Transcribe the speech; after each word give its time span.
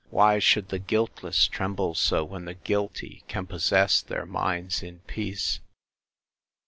—Why 0.09 0.39
should 0.39 0.69
the 0.69 0.79
guiltless 0.79 1.47
tremble 1.47 1.93
so, 1.93 2.23
when 2.23 2.45
the 2.45 2.55
guilty 2.55 3.23
can 3.27 3.45
possess 3.45 4.01
their 4.01 4.25
minds 4.25 4.81
in 4.81 5.01
peace? 5.01 5.59